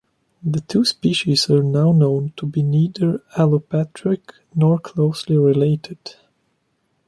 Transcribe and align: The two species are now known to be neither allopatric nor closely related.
The 0.43 0.61
two 0.61 0.83
species 0.83 1.47
are 1.51 1.61
now 1.61 1.91
known 1.91 2.33
to 2.37 2.47
be 2.47 2.63
neither 2.63 3.21
allopatric 3.37 4.31
nor 4.55 4.79
closely 4.79 5.37
related. 5.37 5.99